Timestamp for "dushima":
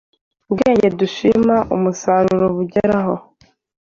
0.99-1.55